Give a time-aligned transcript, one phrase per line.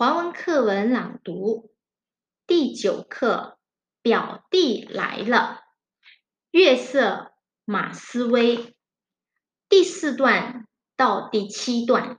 [0.00, 1.72] 华文课文朗读
[2.46, 3.58] 第九课：
[4.00, 5.60] 表弟来了。
[6.52, 7.32] 月色
[7.66, 8.74] 马思威，
[9.68, 10.66] 第四段
[10.96, 12.18] 到第七段。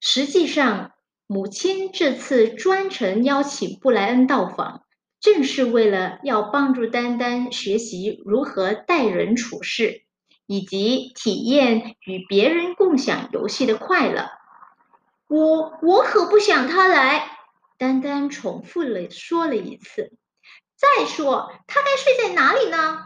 [0.00, 0.90] 实际上，
[1.28, 4.84] 母亲这次专程邀请布莱恩到访，
[5.20, 10.02] 正是为了要帮助丹丹学习如何待人处事，
[10.46, 14.41] 以及体验与别人共享游戏的快乐。
[15.32, 17.38] 我我可不想他来，
[17.78, 20.12] 丹丹重复了说了一次。
[20.76, 23.02] 再说，他该睡在哪里呢？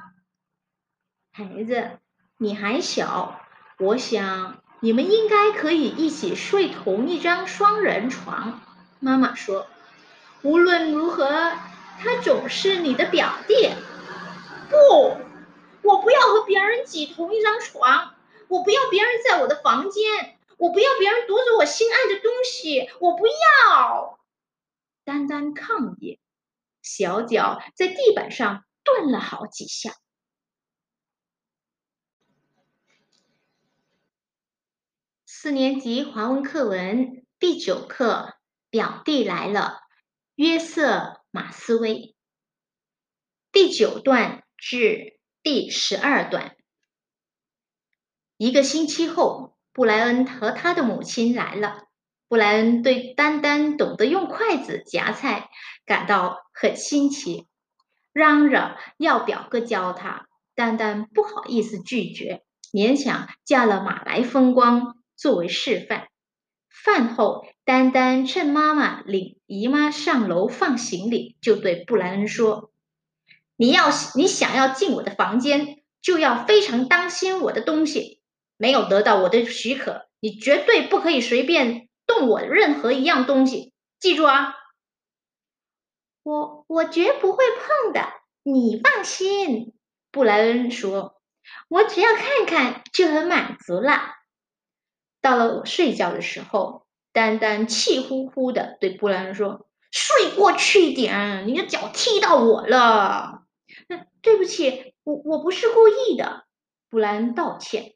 [1.30, 2.00] 孩子，
[2.36, 3.41] 你还小，
[3.78, 8.61] 我想你们应该可以一起睡同一张双人床。
[8.98, 9.69] 妈妈说，
[10.42, 11.28] 无论如何，
[12.00, 13.70] 他总是你的表弟。
[14.69, 15.16] 不，
[15.83, 18.14] 我不要和别人挤同一张床，
[18.48, 20.33] 我不要别人在我的房间。
[20.58, 22.05] 我不要别人夺走我心爱
[23.01, 24.19] 我不要！
[25.05, 26.19] 丹丹抗议，
[26.83, 29.95] 小脚在地板上顿了好几下。
[35.25, 38.34] 四年级华文课文第九课：
[38.69, 39.80] 表弟来了。
[40.34, 42.17] 约瑟马斯威，
[43.53, 46.56] 第九段至第十二段。
[48.36, 49.55] 一个星期后。
[49.77, 51.86] 布莱恩和他的母亲来了。
[52.28, 55.48] 布莱恩对丹丹懂得用筷子夹菜
[55.84, 57.46] 感到很新奇，
[58.12, 60.27] 嚷嚷要表哥教他。
[60.55, 66.08] 丹丹不好意思拒绝，勉强夹了马来风光作为示范。
[66.68, 72.70] 饭后，丹丹趁妈妈领姨妈上楼放行李，就对布莱恩说
[73.56, 78.20] ：“你要你想要进我的房间，就要非常当心我的东西。”
[78.58, 83.72] 没有得到我的许可，你绝对不可以随便动我任何一样东西。
[83.98, 84.54] 记住啊！
[86.22, 88.12] 我我绝不会碰的，
[88.42, 89.74] 你放心。
[90.11, 91.20] 布莱恩说
[91.68, 94.14] ：“我只要看看就很满足了。”
[95.22, 103.42] 到了我睡觉的时候，丹丹气呼呼的对布莱恩说：“睡过去一点，你的脚踢到我了。”
[104.22, 106.46] 对不起，我我不是故意的。
[106.90, 107.95] 布莱恩道歉。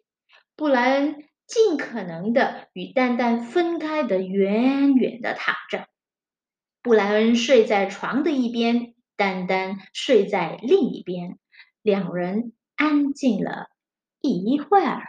[0.56, 5.88] 布莱恩尽可能的与蛋蛋分开的远远的躺着。
[6.80, 11.38] 布莱恩睡在床的一边，丹丹睡在另一边，
[11.82, 13.66] 两人安静了
[14.20, 15.02] 一会儿。